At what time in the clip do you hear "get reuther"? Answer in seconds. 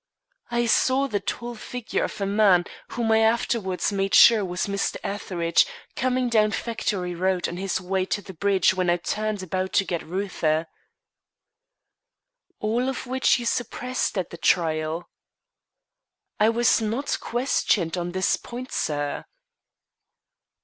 9.85-10.65